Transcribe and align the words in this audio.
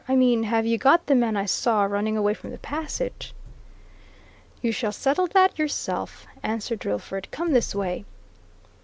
"I 0.07 0.15
mean 0.15 0.41
have 0.45 0.65
you 0.65 0.79
got 0.79 1.05
the 1.05 1.13
man 1.13 1.37
I 1.37 1.45
saw 1.45 1.83
running 1.83 2.17
away 2.17 2.33
from 2.33 2.49
the 2.49 2.57
passage?" 2.57 3.35
"You 4.59 4.71
shall 4.71 4.91
settle 4.91 5.27
that 5.27 5.59
yourself," 5.59 6.25
answered 6.41 6.79
Drillford. 6.79 7.29
"Come 7.29 7.53
this 7.53 7.75
way." 7.75 8.05